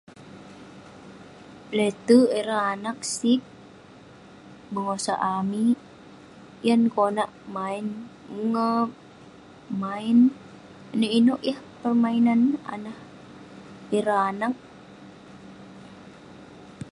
[1.77, 3.37] Lete'erk ireh anag sig
[4.73, 5.79] bengosak amik,
[6.67, 7.87] yan neh konak maen
[8.39, 8.89] ungap,
[9.81, 10.19] maen
[10.95, 12.41] inouk inouk yah permainan
[12.73, 12.97] anah
[13.97, 14.55] ireh anag.